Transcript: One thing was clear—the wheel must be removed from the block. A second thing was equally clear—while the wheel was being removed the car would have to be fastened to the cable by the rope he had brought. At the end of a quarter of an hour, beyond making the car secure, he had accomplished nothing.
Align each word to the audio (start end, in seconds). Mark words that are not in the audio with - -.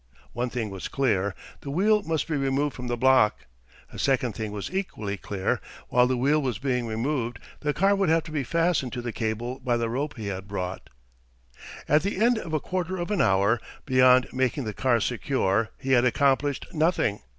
One 0.33 0.49
thing 0.49 0.71
was 0.71 0.87
clear—the 0.87 1.69
wheel 1.69 2.01
must 2.01 2.27
be 2.27 2.35
removed 2.35 2.75
from 2.75 2.87
the 2.87 2.97
block. 2.97 3.45
A 3.93 3.99
second 3.99 4.33
thing 4.33 4.51
was 4.51 4.73
equally 4.73 5.15
clear—while 5.15 6.07
the 6.07 6.17
wheel 6.17 6.41
was 6.41 6.57
being 6.57 6.87
removed 6.87 7.37
the 7.59 7.71
car 7.71 7.93
would 7.95 8.09
have 8.09 8.23
to 8.23 8.31
be 8.31 8.43
fastened 8.43 8.93
to 8.93 9.03
the 9.03 9.11
cable 9.11 9.59
by 9.59 9.77
the 9.77 9.89
rope 9.91 10.17
he 10.17 10.25
had 10.25 10.47
brought. 10.47 10.89
At 11.87 12.01
the 12.01 12.17
end 12.19 12.39
of 12.39 12.51
a 12.51 12.59
quarter 12.59 12.97
of 12.97 13.11
an 13.11 13.21
hour, 13.21 13.61
beyond 13.85 14.27
making 14.33 14.63
the 14.63 14.73
car 14.73 14.99
secure, 14.99 15.69
he 15.77 15.91
had 15.91 16.03
accomplished 16.03 16.65
nothing. 16.73 17.19